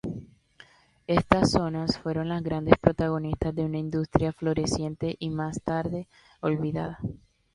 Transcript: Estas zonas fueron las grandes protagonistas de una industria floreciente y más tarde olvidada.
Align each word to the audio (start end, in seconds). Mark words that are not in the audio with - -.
Estas 1.05 1.51
zonas 1.51 1.99
fueron 1.99 2.27
las 2.29 2.41
grandes 2.41 2.73
protagonistas 2.81 3.53
de 3.53 3.65
una 3.65 3.77
industria 3.77 4.33
floreciente 4.33 5.15
y 5.19 5.29
más 5.29 5.61
tarde 5.61 6.07
olvidada. 6.39 6.97